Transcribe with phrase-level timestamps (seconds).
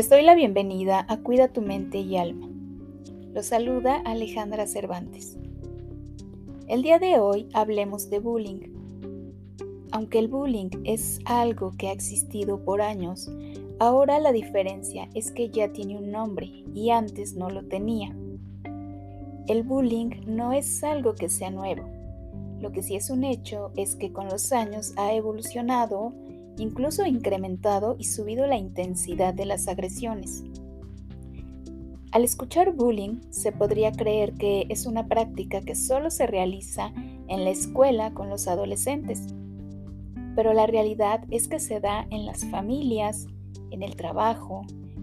[0.00, 2.48] Les doy la bienvenida a Cuida tu mente y alma.
[3.34, 5.36] Los saluda Alejandra Cervantes.
[6.68, 8.60] El día de hoy hablemos de bullying.
[9.92, 13.30] Aunque el bullying es algo que ha existido por años,
[13.78, 18.16] ahora la diferencia es que ya tiene un nombre y antes no lo tenía.
[19.48, 21.86] El bullying no es algo que sea nuevo.
[22.58, 26.14] Lo que sí es un hecho es que con los años ha evolucionado
[26.58, 30.44] incluso incrementado y subido la intensidad de las agresiones.
[32.12, 36.92] Al escuchar bullying, se podría creer que es una práctica que solo se realiza
[37.28, 39.28] en la escuela con los adolescentes,
[40.34, 43.26] pero la realidad es que se da en las familias,
[43.70, 44.62] en el trabajo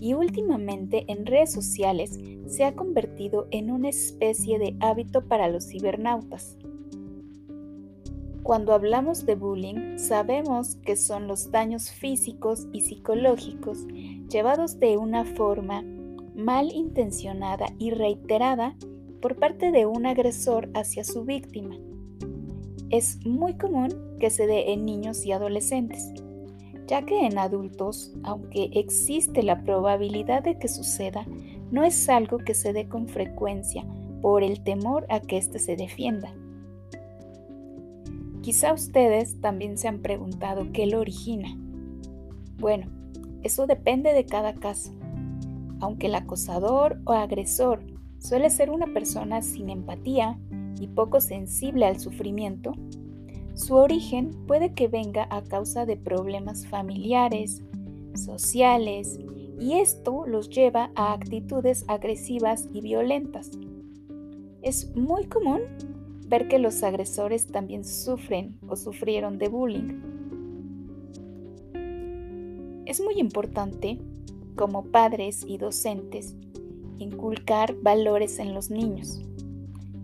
[0.00, 5.68] y últimamente en redes sociales se ha convertido en una especie de hábito para los
[5.68, 6.56] cibernautas.
[8.48, 13.86] Cuando hablamos de bullying, sabemos que son los daños físicos y psicológicos
[14.30, 15.84] llevados de una forma
[16.34, 18.74] mal intencionada y reiterada
[19.20, 21.76] por parte de un agresor hacia su víctima.
[22.88, 26.10] Es muy común que se dé en niños y adolescentes,
[26.86, 31.26] ya que en adultos, aunque existe la probabilidad de que suceda,
[31.70, 33.84] no es algo que se dé con frecuencia
[34.22, 36.32] por el temor a que éste se defienda.
[38.48, 41.54] Quizá ustedes también se han preguntado qué lo origina.
[42.56, 42.86] Bueno,
[43.42, 44.94] eso depende de cada caso.
[45.80, 47.84] Aunque el acosador o agresor
[48.18, 50.38] suele ser una persona sin empatía
[50.80, 52.72] y poco sensible al sufrimiento,
[53.52, 57.62] su origen puede que venga a causa de problemas familiares,
[58.14, 59.20] sociales,
[59.60, 63.50] y esto los lleva a actitudes agresivas y violentas.
[64.62, 65.60] Es muy común
[66.28, 70.00] ver que los agresores también sufren o sufrieron de bullying.
[72.86, 73.98] Es muy importante,
[74.56, 76.34] como padres y docentes,
[76.98, 79.20] inculcar valores en los niños.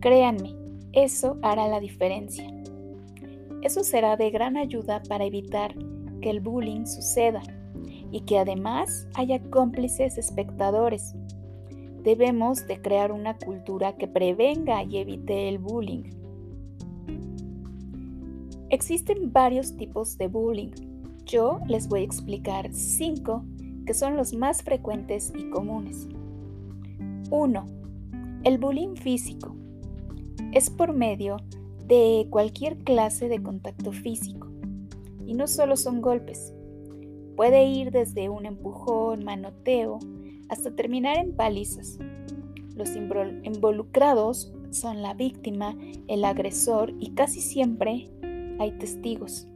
[0.00, 0.54] Créanme,
[0.92, 2.46] eso hará la diferencia.
[3.62, 5.74] Eso será de gran ayuda para evitar
[6.20, 7.42] que el bullying suceda
[8.10, 11.14] y que además haya cómplices espectadores
[12.06, 16.04] debemos de crear una cultura que prevenga y evite el bullying.
[18.70, 20.70] Existen varios tipos de bullying.
[21.24, 23.44] Yo les voy a explicar cinco
[23.86, 26.06] que son los más frecuentes y comunes.
[27.32, 27.66] 1.
[28.44, 29.56] El bullying físico.
[30.52, 31.38] Es por medio
[31.88, 34.46] de cualquier clase de contacto físico.
[35.26, 36.54] Y no solo son golpes.
[37.34, 39.98] Puede ir desde un empujón, manoteo,
[40.48, 41.98] hasta terminar en palizas.
[42.74, 45.76] Los involucrados son la víctima,
[46.08, 48.08] el agresor y casi siempre
[48.58, 49.48] hay testigos.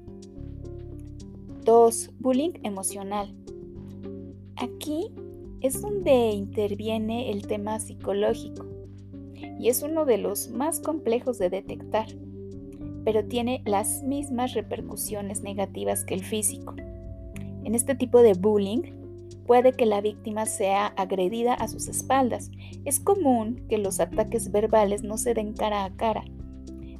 [1.64, 2.10] 2.
[2.18, 3.34] Bullying emocional.
[4.56, 5.10] Aquí
[5.60, 8.66] es donde interviene el tema psicológico
[9.58, 12.06] y es uno de los más complejos de detectar,
[13.04, 16.74] pero tiene las mismas repercusiones negativas que el físico.
[17.64, 18.82] En este tipo de bullying,
[19.50, 22.52] puede que la víctima sea agredida a sus espaldas.
[22.84, 26.22] Es común que los ataques verbales no se den cara a cara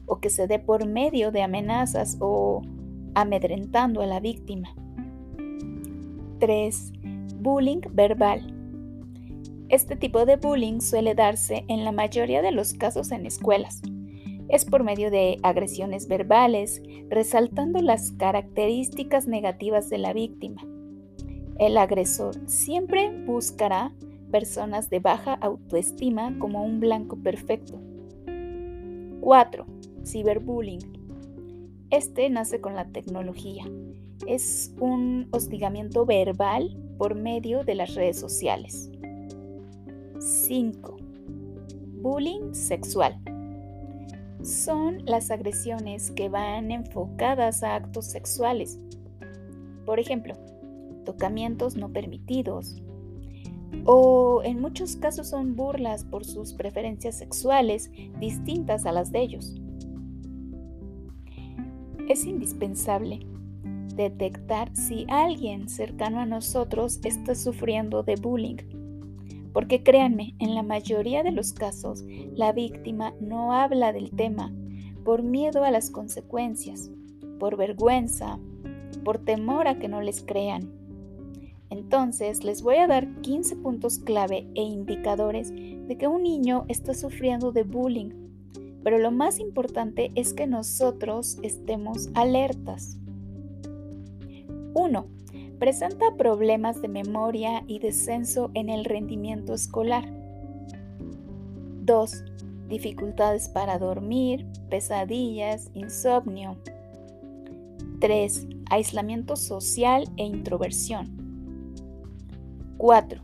[0.06, 2.62] o que se dé por medio de amenazas o
[3.14, 4.74] amedrentando a la víctima.
[6.40, 6.92] 3.
[7.36, 8.52] Bullying verbal.
[9.68, 13.80] Este tipo de bullying suele darse en la mayoría de los casos en escuelas.
[14.48, 20.64] Es por medio de agresiones verbales, resaltando las características negativas de la víctima
[21.60, 23.92] el agresor siempre buscará
[24.30, 27.78] personas de baja autoestima como un blanco perfecto.
[29.20, 29.66] 4.
[30.02, 30.80] Ciberbullying.
[31.90, 33.64] Este nace con la tecnología.
[34.26, 38.90] Es un hostigamiento verbal por medio de las redes sociales.
[40.18, 40.96] 5.
[42.00, 43.20] Bullying sexual.
[44.42, 48.78] Son las agresiones que van enfocadas a actos sexuales.
[49.84, 50.34] Por ejemplo,
[51.10, 52.80] tocamientos no permitidos,
[53.84, 57.90] o en muchos casos son burlas por sus preferencias sexuales
[58.20, 59.60] distintas a las de ellos.
[62.08, 63.26] Es indispensable
[63.96, 68.56] detectar si alguien cercano a nosotros está sufriendo de bullying,
[69.52, 72.04] porque créanme, en la mayoría de los casos
[72.36, 74.54] la víctima no habla del tema
[75.04, 76.90] por miedo a las consecuencias,
[77.40, 78.38] por vergüenza,
[79.04, 80.79] por temor a que no les crean
[81.70, 86.94] entonces les voy a dar 15 puntos clave e indicadores de que un niño está
[86.94, 88.10] sufriendo de bullying,
[88.82, 92.98] pero lo más importante es que nosotros estemos alertas.
[94.74, 95.06] 1.
[95.58, 100.08] Presenta problemas de memoria y descenso en el rendimiento escolar.
[101.82, 102.24] 2.
[102.68, 106.56] Dificultades para dormir, pesadillas, insomnio.
[108.00, 108.46] 3.
[108.70, 111.19] Aislamiento social e introversión.
[112.80, 113.20] 4.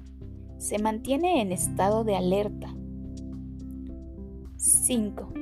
[0.58, 2.76] Se mantiene en estado de alerta.
[4.58, 5.32] 5.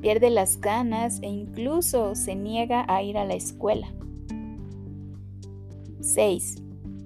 [0.00, 3.86] Pierde las ganas e incluso se niega a ir a la escuela.
[6.00, 6.56] 6.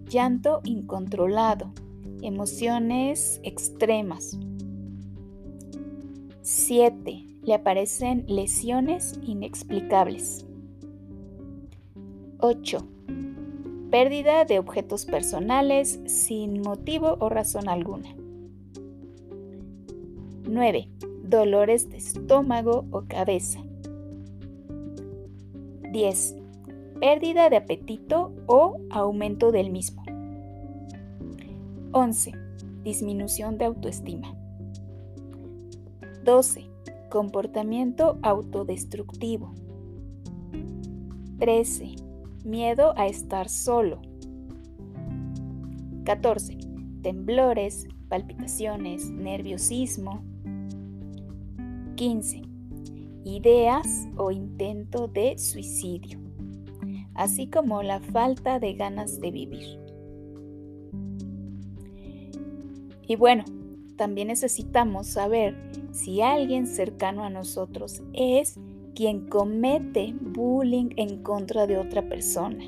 [0.08, 1.74] Llanto incontrolado.
[2.22, 4.38] Emociones extremas.
[6.40, 7.26] 7.
[7.42, 10.46] Le aparecen lesiones inexplicables.
[12.38, 12.88] 8.
[13.90, 18.14] Pérdida de objetos personales sin motivo o razón alguna.
[20.48, 20.88] 9.
[21.24, 23.58] Dolores de estómago o cabeza.
[25.90, 26.36] 10.
[27.00, 30.04] Pérdida de apetito o aumento del mismo.
[31.90, 32.32] 11.
[32.84, 34.36] Disminución de autoestima.
[36.24, 36.70] 12.
[37.10, 39.52] Comportamiento autodestructivo.
[41.40, 42.09] 13.
[42.44, 44.00] Miedo a estar solo.
[46.04, 46.56] 14.
[47.02, 50.24] Temblores, palpitaciones, nerviosismo.
[51.96, 52.42] 15.
[53.24, 56.18] Ideas o intento de suicidio,
[57.14, 59.78] así como la falta de ganas de vivir.
[63.06, 63.44] Y bueno,
[63.96, 65.54] también necesitamos saber
[65.92, 68.58] si alguien cercano a nosotros es
[68.94, 72.64] quien comete bullying en contra de otra persona.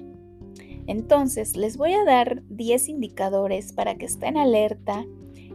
[0.86, 5.04] Entonces, les voy a dar 10 indicadores para que estén alerta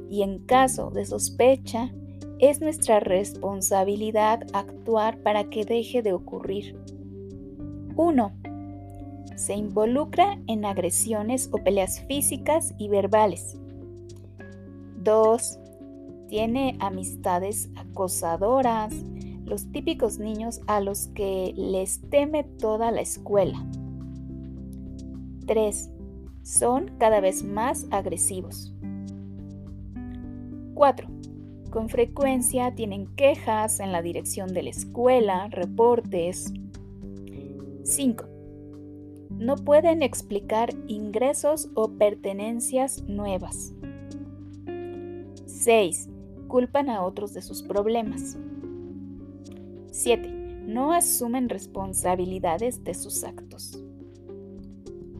[0.09, 1.91] y en caso de sospecha,
[2.39, 6.77] es nuestra responsabilidad actuar para que deje de ocurrir.
[7.95, 8.31] 1.
[9.35, 13.57] Se involucra en agresiones o peleas físicas y verbales.
[15.03, 15.59] 2.
[16.29, 18.93] Tiene amistades acosadoras,
[19.47, 23.65] los típicos niños a los que les teme toda la escuela.
[25.45, 25.89] 3.
[26.43, 28.73] Son cada vez más agresivos.
[30.73, 31.07] 4.
[31.71, 36.53] Con frecuencia tienen quejas en la dirección de la escuela, reportes.
[37.83, 38.25] 5.
[39.29, 43.73] No pueden explicar ingresos o pertenencias nuevas.
[45.45, 46.09] 6.
[46.47, 48.37] Culpan a otros de sus problemas.
[49.97, 50.29] 7.
[50.67, 53.83] No asumen responsabilidades de sus actos.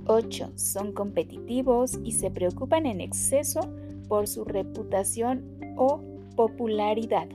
[0.06, 0.52] 8.
[0.54, 3.62] Son competitivos y se preocupan en exceso
[4.08, 6.00] por su reputación o
[6.36, 7.28] popularidad.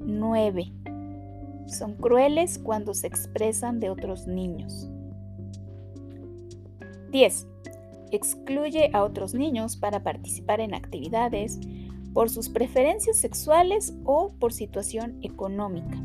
[0.00, 0.72] 9.
[1.68, 4.90] Son crueles cuando se expresan de otros niños.
[7.12, 7.46] 10.
[8.10, 11.60] Excluye a otros niños para participar en actividades
[12.12, 16.02] por sus preferencias sexuales o por situación económica.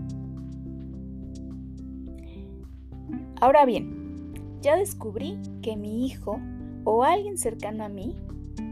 [3.42, 6.40] Ahora bien, ya descubrí que mi hijo
[6.86, 8.16] o alguien cercano a mí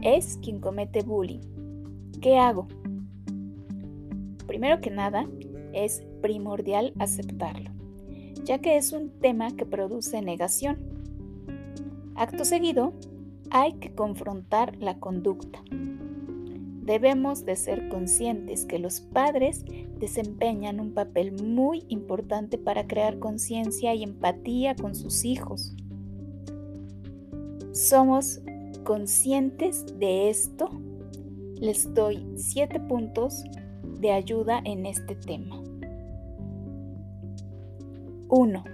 [0.02, 1.40] es quien comete bullying.
[2.20, 2.68] ¿Qué hago?
[4.46, 5.26] Primero que nada,
[5.72, 7.70] es primordial aceptarlo,
[8.44, 10.78] ya que es un tema que produce negación.
[12.14, 12.92] Acto seguido,
[13.50, 15.62] hay que confrontar la conducta.
[16.82, 19.64] Debemos de ser conscientes que los padres
[20.00, 25.76] desempeñan un papel muy importante para crear conciencia y empatía con sus hijos.
[27.70, 28.40] ¿Somos
[28.82, 30.70] conscientes de esto?
[31.54, 33.44] Les doy siete puntos
[34.00, 35.62] de ayuda en este tema.
[38.28, 38.64] 1.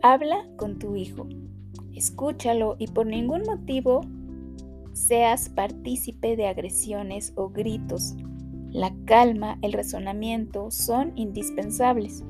[0.00, 1.28] Habla con tu hijo.
[1.94, 4.00] Escúchalo y por ningún motivo
[4.92, 8.14] seas partícipe de agresiones o gritos.
[8.70, 12.24] La calma, el razonamiento son indispensables.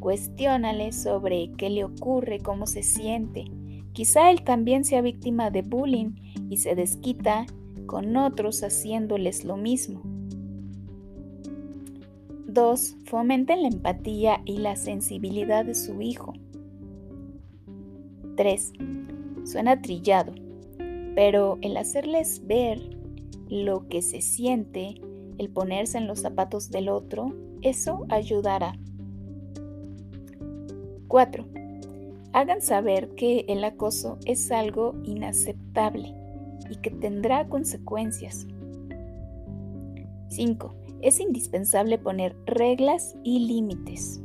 [0.00, 3.44] Cuestiónale sobre qué le ocurre, cómo se siente.
[3.92, 6.12] Quizá él también sea víctima de bullying
[6.48, 7.46] y se desquita
[7.86, 10.00] con otros haciéndoles lo mismo.
[12.46, 12.96] 2.
[13.04, 16.32] Fomenten la empatía y la sensibilidad de su hijo.
[18.36, 18.72] 3.
[19.44, 20.32] Suena trillado,
[21.14, 22.80] pero el hacerles ver
[23.48, 24.94] lo que se siente,
[25.38, 28.78] el ponerse en los zapatos del otro, eso ayudará.
[31.08, 31.44] 4.
[32.32, 36.14] Hagan saber que el acoso es algo inaceptable
[36.70, 38.46] y que tendrá consecuencias.
[40.28, 40.74] 5.
[41.02, 44.20] Es indispensable poner reglas y límites.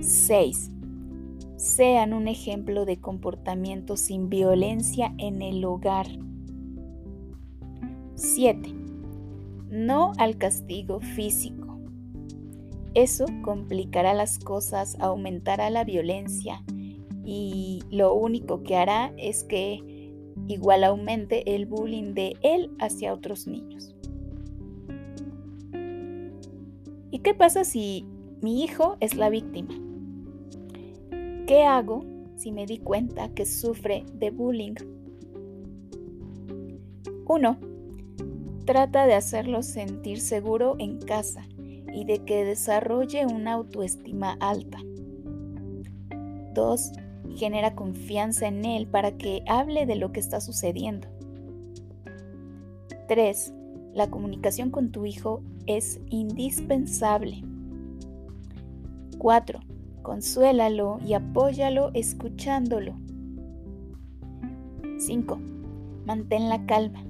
[0.00, 0.70] 6.
[1.62, 6.08] Sean un ejemplo de comportamiento sin violencia en el hogar.
[8.16, 8.74] 7.
[9.70, 11.78] No al castigo físico.
[12.94, 16.64] Eso complicará las cosas, aumentará la violencia
[17.24, 20.10] y lo único que hará es que
[20.48, 23.94] igual aumente el bullying de él hacia otros niños.
[27.12, 28.04] ¿Y qué pasa si
[28.40, 29.91] mi hijo es la víctima?
[31.46, 32.04] ¿Qué hago
[32.36, 34.74] si me di cuenta que sufre de bullying?
[37.26, 37.58] 1.
[38.64, 41.42] Trata de hacerlo sentir seguro en casa
[41.92, 44.78] y de que desarrolle una autoestima alta.
[46.54, 46.92] 2.
[47.34, 51.08] Genera confianza en él para que hable de lo que está sucediendo.
[53.08, 53.52] 3.
[53.94, 57.42] La comunicación con tu hijo es indispensable.
[59.18, 59.60] 4.
[60.02, 62.94] Consuélalo y apóyalo escuchándolo.
[64.98, 65.38] 5.
[66.06, 67.04] Mantén la calma.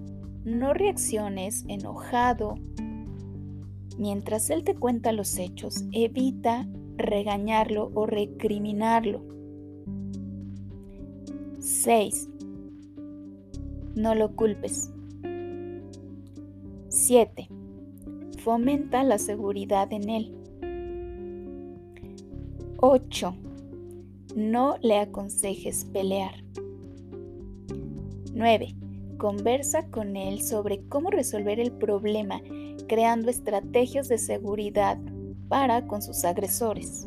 [0.44, 2.54] No reacciones enojado.
[3.98, 9.22] Mientras él te cuenta los hechos, evita regañarlo o recriminarlo.
[11.60, 12.28] 6.
[13.94, 14.92] No lo culpes.
[16.88, 17.48] 7.
[18.38, 20.41] Fomenta la seguridad en él.
[22.84, 23.36] 8.
[24.34, 26.42] No le aconsejes pelear.
[28.34, 28.74] 9.
[29.18, 32.40] Conversa con él sobre cómo resolver el problema
[32.88, 34.98] creando estrategias de seguridad
[35.46, 37.06] para con sus agresores.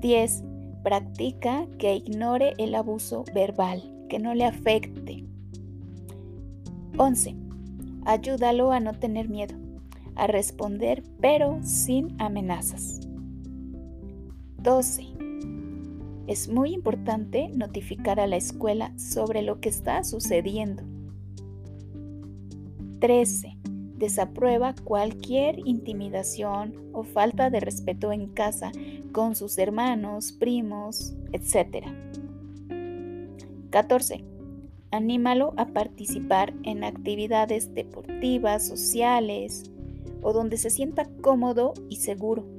[0.00, 0.44] 10.
[0.82, 5.26] Practica que ignore el abuso verbal, que no le afecte.
[6.96, 7.36] 11.
[8.06, 9.56] Ayúdalo a no tener miedo,
[10.14, 13.07] a responder pero sin amenazas.
[14.68, 15.02] 12.
[16.26, 20.82] Es muy importante notificar a la escuela sobre lo que está sucediendo.
[23.00, 23.56] 13.
[23.96, 28.70] Desaprueba cualquier intimidación o falta de respeto en casa
[29.10, 31.86] con sus hermanos, primos, etc.
[33.70, 34.22] 14.
[34.90, 39.62] Anímalo a participar en actividades deportivas, sociales
[40.20, 42.57] o donde se sienta cómodo y seguro.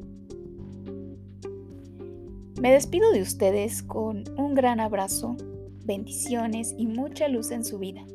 [2.59, 5.37] Me despido de ustedes con un gran abrazo,
[5.85, 8.05] bendiciones y mucha luz en su vida.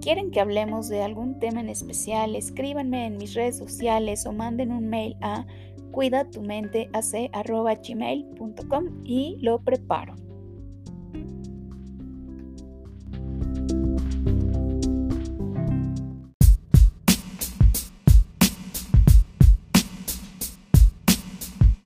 [0.00, 2.36] ¿Quieren que hablemos de algún tema en especial?
[2.36, 5.44] Escríbanme en mis redes sociales o manden un mail a
[5.90, 10.14] cuidatumenteac.gmail.com y lo preparo.